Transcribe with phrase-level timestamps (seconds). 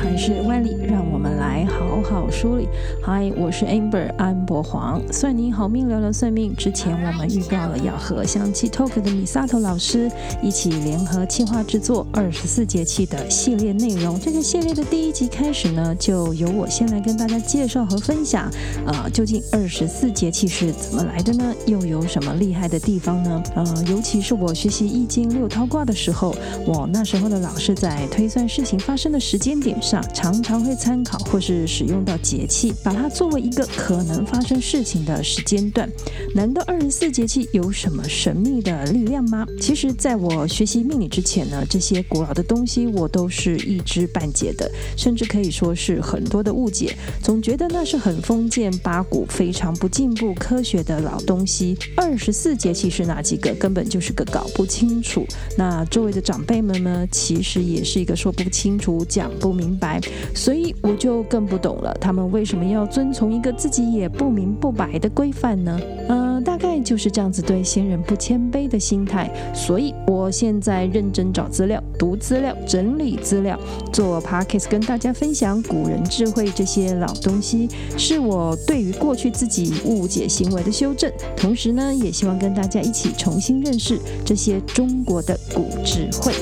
[0.00, 0.76] 还是万里？
[0.88, 2.68] 让我们来好好梳理。
[3.02, 6.54] Hi，我是 Amber 安博黄，算你好命聊聊算命。
[6.54, 10.08] 之前我们预告了要和香气 Talk 的 Misato 老师
[10.40, 14.20] 一起联合企划制作二十四节气的系列内容。
[14.20, 18.48] 这个系列的第一集开始呢，就由我先来跟大家介绍和分享。
[18.86, 21.52] 呃，究竟二十四节气是怎么来的呢？
[21.66, 23.42] 又有什么厉害的地方呢？
[23.56, 26.32] 呃，尤其是我学习易经六韬卦的时候，
[26.64, 35.90] 我那时候的老师在推算事情发生的时间点上，常常会参考或是使用到节气，把它作为一个可能发生事情的时间段。
[36.34, 39.46] 难道二十四节气有什么神秘的力量吗？
[39.58, 51.74] 其实，在我学习命理之前呢，这些古老的东西我都是一知半解的，甚至可以说是很多的误解，总觉得那是很封建八股、非常不进步科学的老东西。
[51.96, 53.54] 二十四节气是哪几个？
[53.54, 55.26] 根本就是个搞不清楚。
[55.56, 60.00] 那周围的长辈们呢，其实也是一个说不清楚、讲不明白，
[60.34, 65.80] 所以我就更不懂了，他们为什么要遵从一个自己也不明不白的规范呢？
[66.08, 69.30] 嗯、大概就是这样子对先人不谦卑的心态。
[69.54, 73.58] 所以我现在认真找资料、读资料、整理资料，
[73.92, 81.12] 做 podcast 跟大家分享古人智慧这些老东西，是我对于过去自己误解行为的修正。
[81.36, 86.32] 同时呢，也希望跟大家一起重新认识这些中国的古智慧。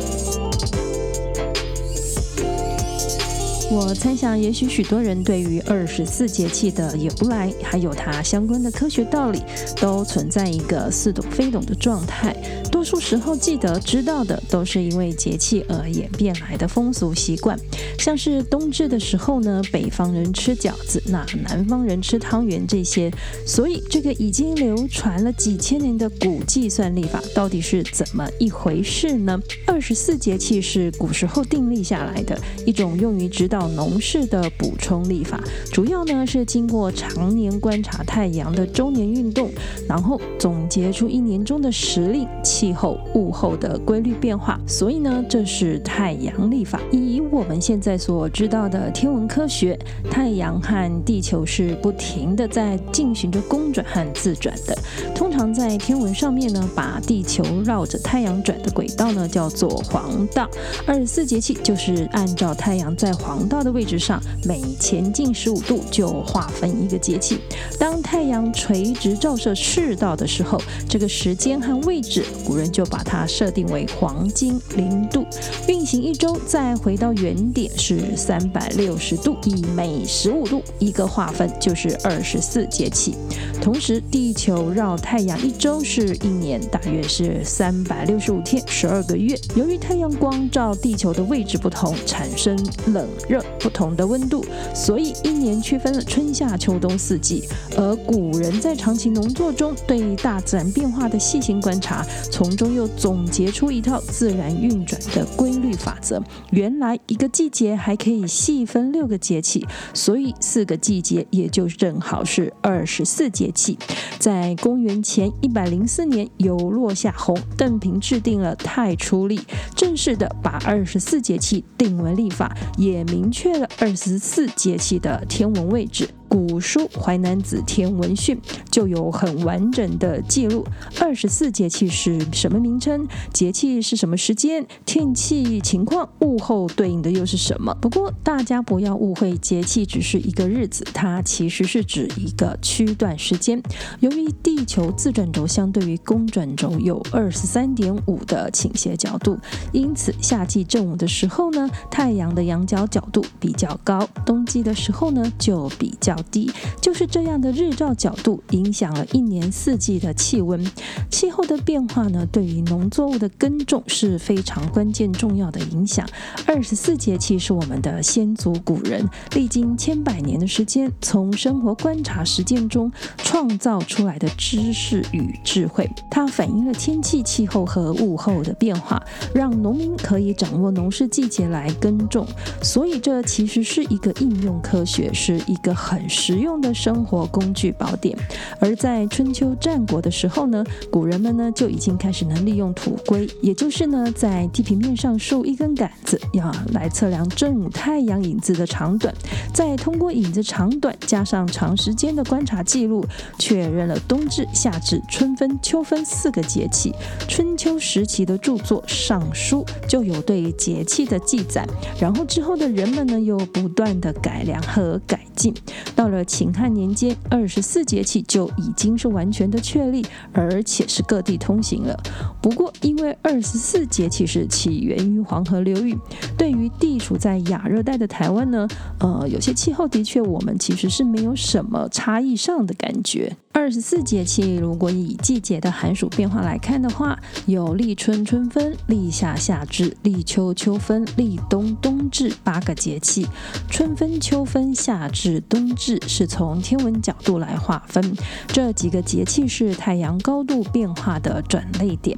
[3.68, 9.42] 我猜想，也许许多人对于二十四节气的由来，还有它相关的科学道理，
[9.80, 12.34] 都存在一个似懂非懂的状态。
[12.70, 17.58] 多数时候记得知道的，都是因为节气而演变来的风俗习惯。
[17.98, 23.10] 像是冬至的时候呢，北方人吃饺子，那南方人吃汤圆这些。
[23.44, 29.40] 所以，这个已经流传了几千年的古计算历法，到底是怎么一回事呢？
[29.66, 35.40] 二十四节气是古时候定立下来的一种用于指导到农事的补充历法，
[35.72, 39.50] 主要呢是经过常年观察太阳的周年运动，
[39.88, 44.60] 然后总结出一年中的时令、气候、物候的规律变化。
[44.66, 46.78] 所以呢，这是太阳历法。
[46.92, 49.78] 以我们现在所知道的天文科学，
[50.10, 54.76] 太阳和地球是不停的在进行着公转和自转的。
[55.14, 60.46] 通常在天文上面呢，把地球绕着太阳转的轨道呢叫做黄道。
[60.86, 67.38] 二十四节气就是按照太阳在黄道的位置上，每前进十五度就划分一个节气。
[67.78, 75.26] 当太阳垂直照射赤道的时候，这个时间和位置，古人就把它设定为黄金零度。
[75.68, 83.14] 运行一周，再回到原点是三百六十度，以每十五度一个划分，就是二十四节气。
[83.60, 89.36] 同时，地球绕太阳一周是一年，大约是三百六十五天，十二个月。
[89.54, 93.35] 由于太阳光照地球的位置不同，产生冷热。
[93.58, 97.44] 不同的温度，所以一年区分了春夏秋冬四季。
[97.76, 106.22] 而古人在长期农作中对大自然变化的细心观察，从中又总结出一套自然运转的规律法则。
[106.50, 113.78] 原来一个季节还可以细分六个节气，所以四个季节也就正好是二十四节气。
[114.18, 119.40] 在公元前一百零四年，由落下闳、邓平制定了太初历，
[119.74, 126.08] 正式的把二十四节气定为历法，也明明确了二十四节气的天文位置。
[126.28, 128.36] 古书《淮南子·天文训》
[128.70, 130.64] 就有很完整的记录，
[131.00, 137.74] 二十四节气是什么名称，节气是什么时间，天气情况，物候对应的又是什么。
[137.80, 143.62] 不过大家不要误会，节气只是一个日子，它其实是指一个区段时间。
[144.00, 149.38] 由于地球自转轴相对于公转轴有二十三点五的倾斜角度，
[149.72, 156.50] 因此夏季正午的时候呢，太阳的仰角角度比较高；冬季的时候呢，就比较低，
[156.80, 160.64] 就是这样的日照角度影响了一年四季的气温、
[161.10, 166.06] 气候的变化呢，对于农作物的耕种是非常关键重要的影响。
[166.46, 175.88] 二十四节气是我们的先祖古人历经千百年的时间，从生活观察实践中创造出来的知识与智慧。
[176.10, 179.02] 它反映了天气、气候和物候的变化，
[179.34, 182.26] 让农民可以掌握农事季节来耕种。
[182.62, 188.16] 所以，这其实是一个应用科学，是一个很实用的生活工具宝典。
[188.60, 199.14] 而在春秋战国的时候呢，古人们呢就已经开始能利用土龟，也就是呢在地平面上竖一根杆子，要来测量正午太阳影子的长短，
[199.52, 203.04] 再通过影子长短加上长时间的观察记录，
[203.38, 206.92] 确认了冬至、夏至、春分、秋分四个节气。
[207.28, 211.66] 春秋时期的著作《尚书》就有对节气的记载，
[212.00, 215.54] 然后之后的人们呢又不断的改良和改进，
[215.94, 221.96] 到了秦汉年间，二十四节气就已经是完全的确立，而且是各地通行了。
[222.42, 225.96] 不过，因为二十四节气是起源于黄河流域，
[226.36, 228.66] 对于地处在亚热带的台湾呢，
[228.98, 233.36] 呃，有些气候的确我们其实是没有什么差异上的感觉。
[233.56, 243.26] 二十四节气，如果以季节的寒暑变化来看的话，有立春、春分、立夏、夏至、立秋、秋分、立冬、冬至八个节气。
[243.70, 248.14] 春分、秋分、夏至、冬至是从天文角度来划分，
[248.48, 252.14] 这几个节气是太阳高度变化的转类点。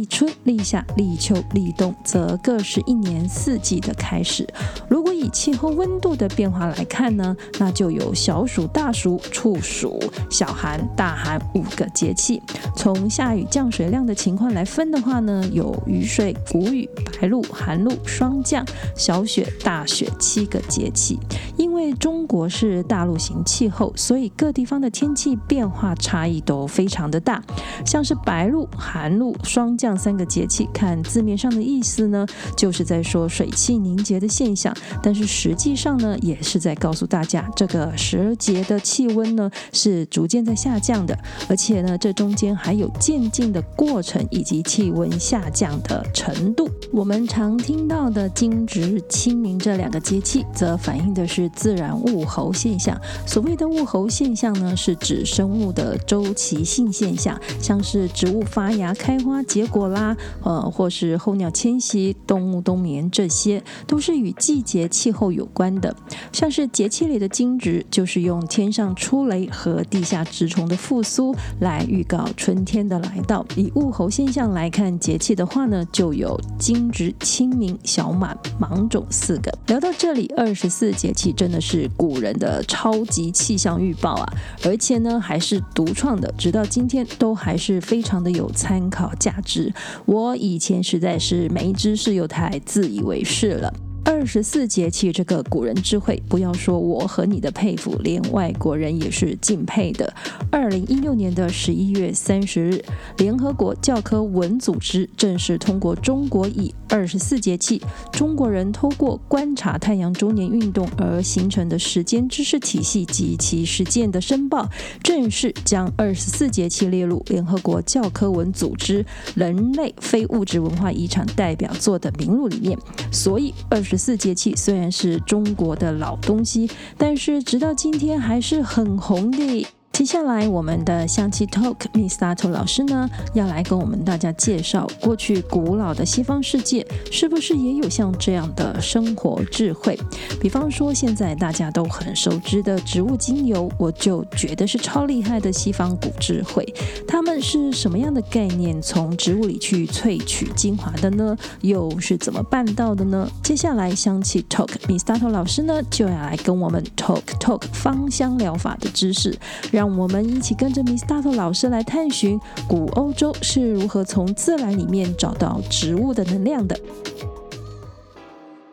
[0.00, 4.48] 立春、立夏、立秋、立冬，则各是一年四季的开始。
[4.88, 12.40] 如果以气候温度的变化来看呢，那就有小暑、大暑、处暑、小寒、大寒五个节气，
[12.74, 16.88] 从下雨降水量的情况来分的话呢，有雨水、谷雨、
[17.20, 18.64] 白露、寒露、霜降、
[18.96, 21.18] 小雪、大雪七个节气。
[21.60, 27.42] 因为中国是大陆型气候，所以各地方的天气变化差异都非常的大。
[27.84, 32.26] 像是白露、寒露、霜降三个节气，看字面上的意思呢，
[32.56, 46.70] 就是在说水汽凝结的现象，但是实际上呢，也是在告诉大家，这个时节的气温呢是逐渐在下降的，而且呢，这中间还有渐进的过程以及气温下降的程度。
[46.90, 52.98] 我们常听到的惊蛰、清明这两个节气，则反映的是自然物候现象。
[53.26, 65.94] 所谓的物候现象呢，是指生物的周期性现象，像是植物发芽、开花、结果啦，呃，或是候鸟迁徙、动物冬眠，这些都是与季节气候有关的。
[66.32, 73.44] 像是节气里的惊蛰，就是用天上出雷和地下直虫的复苏来预告春天的来到。
[73.56, 79.52] 以物候现象来看节气的话呢，就有惊蛰、清明、小满、芒种四个。
[79.66, 84.32] 聊到这里，二十四节气真的是古人的超级气象预报啊，
[84.62, 89.72] 而且呢还是独创的，直到今天都还是非常的有参考价值。
[90.04, 93.72] 我以前实在是没知识又太自以为是了。
[94.04, 100.12] 二十四节气这个古人智慧，不要说我和你的佩服，连外国人也是敬佩的。
[100.50, 102.84] 二零一六年的十一月三十日，
[103.16, 107.80] 联合国教科文组织正式通过中国以二十四节气，
[108.12, 114.68] 中国人通过观察太阳周年运动而形成的时间知识体系及其实践的申报，
[115.02, 122.76] 正式将二十四节气列入联合国教科文组织人类非物质文化遗产代表作的名录里面。
[123.12, 129.66] 所以二十四节气虽然是中国的老东西，但是直到今天还是很红的。
[129.92, 139.98] 接下来，我们的香气 Talk Misato 老师呢，要来跟我们大家介绍过去古老的西方世界，是不是也有像这样的生活智慧？
[140.40, 146.66] 比方说，现在大家都很熟知的植物精油，我就觉得是超厉害的西方古智慧。
[147.06, 151.36] 他们是什么样的概念，从植物里去萃取精华的呢？
[151.60, 153.28] 又是怎么办到的呢？
[153.42, 159.38] 接下来，香气 Talk Misato 老师呢，就要来跟我们 Talk Talk 芳香疗法的知识，
[159.80, 162.38] 让我们一起跟着 Misato 老师来探寻
[162.68, 166.78] 古欧洲是如何从自然里面找到植物的能量的。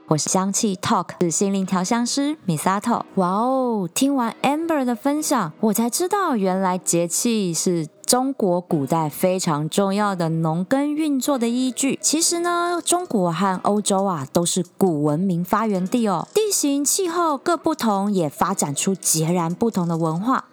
[0.10, 3.04] 我是香气 Talk 是心灵调香师 Misato。
[3.16, 11.98] 哇哦，听完 Amber 的分享，我才知道原来节气是中国古代非常重要的农耕运作的依据。
[12.02, 20.44] 其实呢，中国和欧洲啊都是古文明发源地哦，地形气候各不同，也发展出截然不同的文化。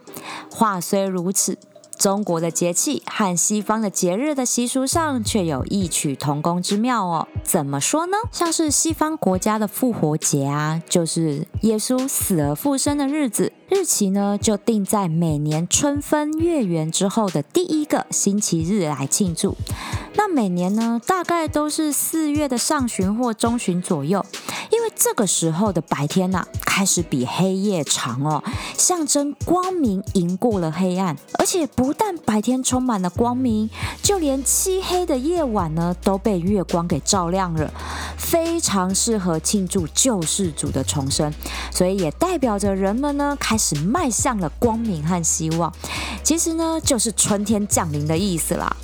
[0.50, 1.58] 话虽如此，
[1.98, 7.28] 中国的节气和西方的节日的习俗上却有异曲同工之妙哦。
[7.42, 8.16] 怎么说呢？
[8.32, 19.56] 像是西方国家的复活节啊，就是耶稣死而复生的日子，日期呢就定在每年春分月圆之后的第一个星期日来庆祝。
[20.16, 24.24] 那每年呢，大概都是四月的上旬或中旬左右，
[24.70, 28.42] 因为这个时候的白天呐、开始比黑夜长哦，
[28.78, 31.16] 象征光明赢过了黑暗。
[31.38, 33.68] 而且不不但白天充满了光明，
[34.02, 37.70] 就连漆黑的夜晚呢，都被月光给照亮了，
[38.16, 41.30] 非常适合庆祝救世主的重生。
[41.70, 45.70] 所以也代表着人们呢，开始迈向了光明和希望。
[46.22, 48.74] 其实呢，就是春天降临的意思啦。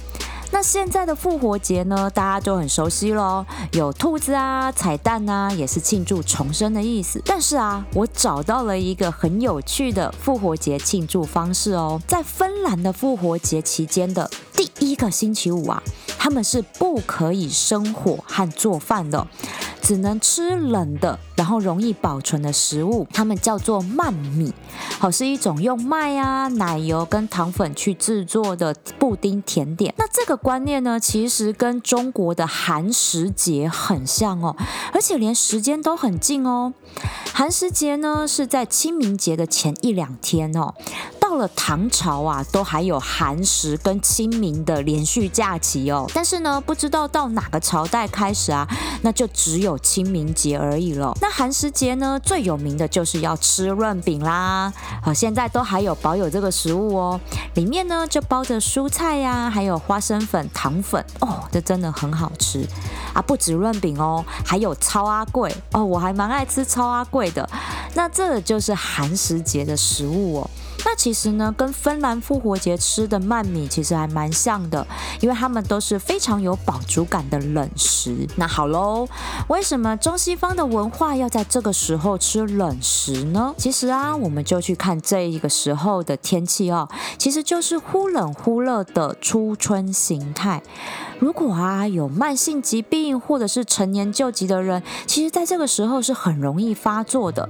[0.52, 7.22] 那现在的复活节呢，大家都很熟悉喽，有兔子啊、彩蛋啊，也是庆祝重生的意思。
[7.24, 15.82] 但是啊，我找到了一个很有趣的复活节庆祝方式哦，在芬兰的复活节期间的第一个星期五啊，
[16.18, 19.26] 他们是不可以生火和做饭的。
[19.80, 24.52] 只能吃冷的，然后容易保存的食物，它们叫做曼米，
[24.98, 29.92] 好，是一种用麦啊、奶油跟糖粉去制作的布丁甜点。
[29.96, 34.56] 那这个观念呢，其实跟中国的寒食节很像哦，
[34.92, 36.72] 而且连时间都很近哦。
[37.32, 40.74] 寒食节呢是在清明节的前一两天哦。
[41.30, 46.10] 到了唐朝啊，都还有寒食跟清明的连续假期哦。
[46.12, 48.66] 但是呢，不知道到哪个朝代开始啊，
[49.02, 51.16] 那就只有清明节而已了。
[51.20, 54.72] 那寒食节呢，最有名的就是要吃润饼啦。
[55.00, 57.20] 好，现在都还有保有这个食物哦。
[57.54, 62.66] 里面呢就包着蔬菜呀、还有花生粉、糖粉哦，这真的很好吃
[63.14, 63.22] 啊！
[63.22, 67.48] 不止润饼哦，还有超阿贵哦，我还蛮爱吃超阿贵的。
[67.94, 70.50] 那这就是寒食节的食物哦。
[70.84, 74.86] 那其实呢，跟芬兰复活节吃的曼米其实还蛮像的，
[75.20, 78.26] 因为他们都是非常有饱足感的冷食。
[78.36, 79.06] 那好喽，
[79.48, 83.54] 为什么中西方的文化要在这个时候吃冷食呢？
[83.56, 90.62] 其实啊，我们就去看这一个时候的天气哦，其实就是忽冷忽热的初春形态。
[91.20, 97.46] 如果啊有慢性疾病或者是陈年旧疾的人，其实在这个时候是很容易发作的，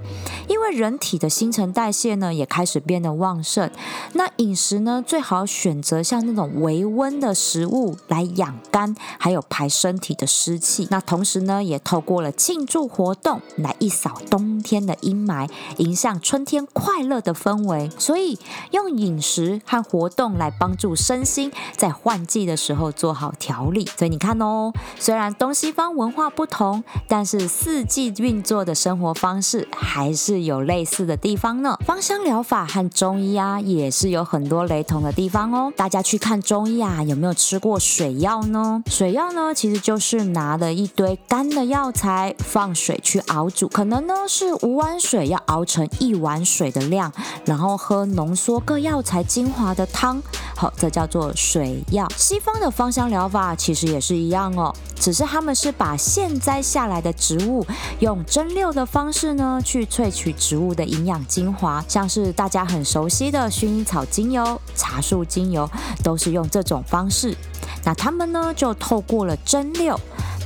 [0.48, 3.70] 因为人体的新陈代谢呢也开始变得旺盛。
[4.14, 10.88] 那饮食呢最好选择像那种微温的食物来养肝，还有排身体的湿气。
[10.90, 17.88] 那同时呢也透过了庆祝活动来一扫冬天的阴霾，迎向春天快乐的氛围。
[17.96, 18.36] 所以
[18.72, 23.59] 用饮食和活动来帮助身心在换季的时候做好调。
[23.60, 31.76] 调理所以你看哦，虽然东西方文化不同，但是四季运作的生活方式还是有类似的地方呢。
[31.84, 35.70] 芳香疗法和中医啊，也是有很多雷同的地方哦。
[35.76, 38.82] 大家去看中医啊，有没有吃过水药呢？
[38.86, 47.12] 水药呢，其实就是拿了一堆干的药材，放水去熬煮，可能呢是五碗水要熬成一碗水的量，
[47.44, 50.22] 然后喝浓缩各药材精华的汤。
[50.56, 52.06] 好，这叫做水药。
[52.16, 53.49] 西方的芳香疗法。
[53.54, 57.66] 其实也是一样哦，只是他们是把现摘下来的植物
[58.00, 65.68] 用蒸馏的方式呢，去萃取植物的营养精华，像是大家很熟悉的薰衣草精油、茶树精油，
[66.02, 67.36] 都是用这种方式。
[67.84, 69.96] 那他们呢，就透过了蒸馏。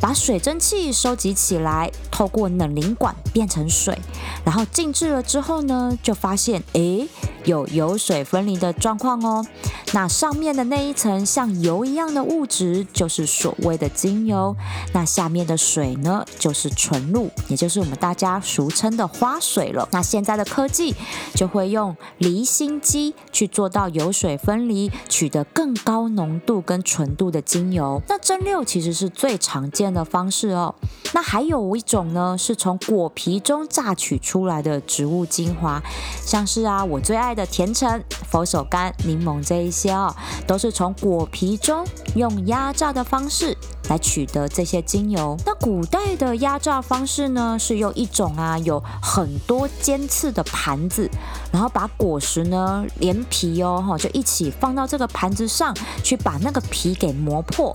[0.01, 3.99] 把水蒸气收集起来，透过冷凝管变成水，
[4.45, 7.09] 然后静置了之后呢，就发现诶，
[7.45, 9.45] 有油水分离的状况哦。
[9.93, 14.55] 那上面的那一层像油一样的物质，就是所谓的精油。
[14.93, 19.89] 那下面的水呢，就是纯露，也就是我们大家俗称的花水了。
[19.93, 20.95] 那现在的科技
[21.35, 28.03] 就会用离心机去做到油水分离，取得更高浓度跟纯度的精油。
[28.09, 30.75] 那蒸馏其实是最常见的方式哦，
[31.13, 35.83] 那还有一种呢，是从果皮中榨取出来的植物精华，
[36.25, 40.15] 像是啊我最爱的甜橙、佛手柑、柠檬这一些哦，
[40.47, 43.57] 都是从果皮中用压榨的方式
[43.89, 45.37] 来取得这些精油。
[45.45, 51.11] 那古代的压榨方式呢，是用一种啊有很多尖刺的盘子，
[51.53, 57.75] 然后把果实呢连皮哦就一起放到这个盘子上去，把那个皮给磨破。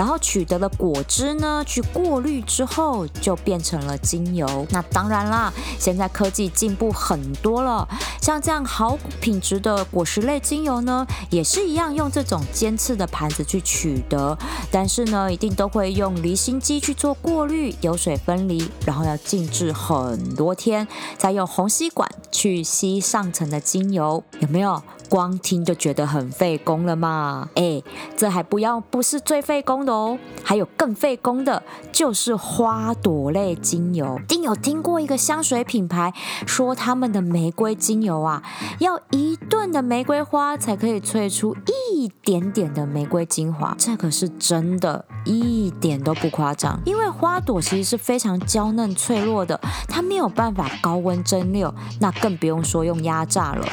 [0.00, 4.66] 然后取得了果汁呢，去过滤之后就变成了精油。
[4.70, 7.86] 那当然啦，现在科技进步很多了，
[8.18, 14.38] 像这样好品质的果实类精油呢，也是一样用这种尖刺的盘子去取得，
[14.70, 20.88] 但是呢，一定都会用离心机去做过滤、油水分离，然后要静置很多天，
[21.18, 24.82] 再用虹吸管去吸上层的精油，有没有？
[25.10, 27.50] 光听就觉得很费工了嘛。
[27.56, 27.82] 哎，
[28.16, 31.62] 这还不要，不是最费工的哦，还有更费工的，
[31.92, 34.18] 就是花朵类精油。
[34.28, 36.14] 定有听过一个香水品牌
[36.46, 38.42] 说，他们的玫瑰精油啊，
[38.78, 46.80] 要一吨的玫瑰花才可以萃出一点点的玫瑰精华，这可是真的，一点都不夸张。
[46.84, 53.66] 因为花朵其实是非常娇嫩脆弱的，它没有办法高温蒸馏，那更不用说用压榨了。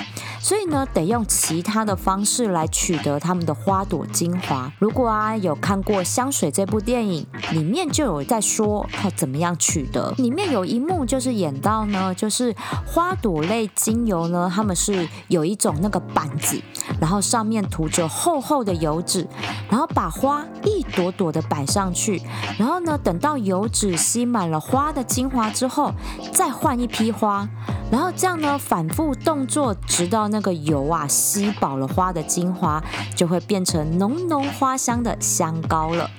[0.47, 4.71] 所以呢，得用其他的方式来取得他们的花朵精华。
[4.79, 10.13] 如果啊有看过《香水》这部电影，里面就有在说要怎么样取得。
[10.15, 16.61] 里面有一幕就是演到呢，就是花朵类精油呢，他们是有一种那个板子，
[17.01, 19.27] 然后上面涂着厚厚的油脂，
[19.69, 22.21] 然后把花一朵朵的摆上去，
[22.57, 25.91] 然后呢，等到油脂吸满了花的精华之后，
[26.31, 27.45] 再换一批花。
[27.89, 32.83] 然后这样呢，反复动作，直到那个油啊吸饱了花的精华，
[33.15, 36.09] 就会变成浓浓花香的香膏了。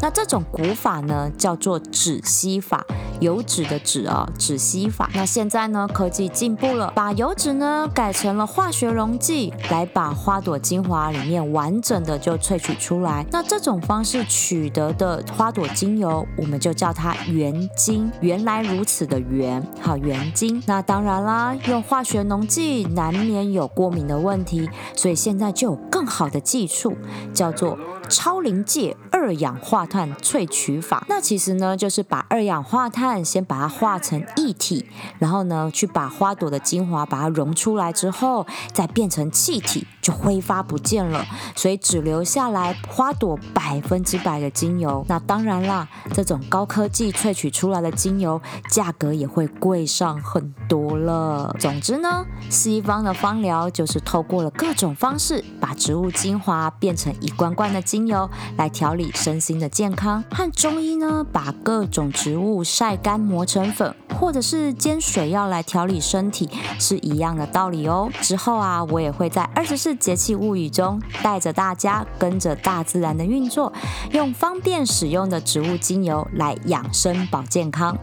[0.00, 2.84] 那这种古法呢，叫做止吸法。
[3.20, 5.10] 油脂的脂啊，止吸法。
[5.12, 13.26] 那现在呢，科技进步了，把油脂呢改成了化学溶剂，来把花朵精华里面完整的就萃取出来。
[13.32, 18.08] 那这种方式取得的花朵精油，我们就叫它原精。
[18.20, 20.62] 原来如此的原，好，原精。
[20.64, 26.96] 那当然啦，用化学溶剂难免有过敏的问题，所以现在就有更好的技术，
[27.34, 27.76] 叫做
[28.08, 31.04] 超临界二氧化碳萃取法。
[31.08, 34.86] 那其实呢，就是把二氧化碳先把它化成液体，
[35.18, 41.22] 然后呢，去把花朵的精华把它溶出来之后，再变成气体，就挥发不见了，
[41.54, 45.04] 所以只留下来花朵百分之百的精油。
[45.06, 51.54] 那当然啦，这种高科技萃取出来的精油，价格也会贵上很多了。
[51.58, 60.24] 总之呢，西方的芳疗就是透过了各种方式，把植物精华变成一罐罐的精油，来调理身心的健康。
[60.30, 66.48] 和中医呢，把各种植物晒干磨成粉，或者是煎水药来调理身体，
[66.78, 68.10] 是一样的道理哦。
[68.22, 73.72] 之后啊，我也会在二十四节气物语中带着大家跟着大自然的运作，
[74.12, 77.96] 用方便使用的植物精油来养生保健康。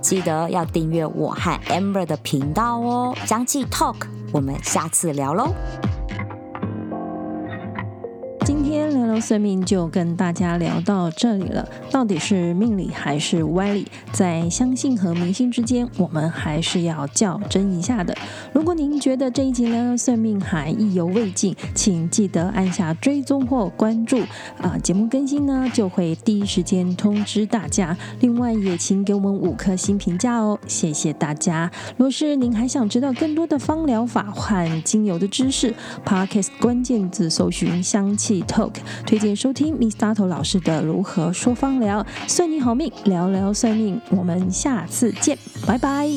[0.00, 3.14] 记得要订阅我和 Amber 的频道哦。
[3.26, 3.96] 香气 Talk，
[4.32, 5.54] 我们下次聊喽。
[9.20, 11.68] 算命就跟大家聊到这里了。
[11.90, 13.86] 到底是命理还是歪理？
[14.12, 18.16] 在相信和迷信之间，我们还是要较真一下的。
[18.52, 24.20] 如果您觉得这一集聊聊算命还意犹未尽，请记得按下追踪或关注
[24.60, 27.96] 啊，节目更新呢就会第一时间通知大家。
[28.20, 31.70] 另外也请给我们五颗星评价哦，谢谢大家。
[31.96, 35.74] 若是您还想知道更多的芳疗法和精油的知识
[36.04, 38.40] ，Podcast 关键字搜寻香气。
[38.50, 38.72] Talk
[39.10, 45.36] 推荐收听 Misato 老师的如何说方疗，算你好命，聊聊算命，我们下次见，
[45.66, 46.08] 拜拜。